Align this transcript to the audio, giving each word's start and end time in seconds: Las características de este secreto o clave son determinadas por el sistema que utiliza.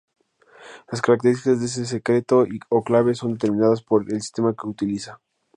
Las 0.91 0.99
características 0.99 1.59
de 1.59 1.67
este 1.67 1.85
secreto 1.85 2.43
o 2.69 2.83
clave 2.83 3.13
son 3.13 3.33
determinadas 3.33 3.83
por 3.83 4.11
el 4.11 4.19
sistema 4.19 4.55
que 4.59 4.67
utiliza. 4.67 5.21